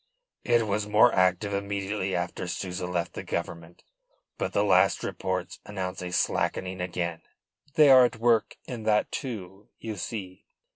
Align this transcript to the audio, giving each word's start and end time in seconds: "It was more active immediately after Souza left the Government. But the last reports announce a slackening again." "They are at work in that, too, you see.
"It 0.43 0.65
was 0.65 0.87
more 0.87 1.13
active 1.13 1.53
immediately 1.53 2.15
after 2.15 2.47
Souza 2.47 2.87
left 2.87 3.13
the 3.13 3.21
Government. 3.21 3.83
But 4.39 4.51
the 4.51 4.63
last 4.63 5.03
reports 5.03 5.59
announce 5.63 6.01
a 6.01 6.09
slackening 6.11 6.81
again." 6.81 7.21
"They 7.75 7.91
are 7.91 8.03
at 8.05 8.15
work 8.15 8.57
in 8.65 8.81
that, 8.85 9.11
too, 9.11 9.69
you 9.77 9.97
see. 9.97 10.47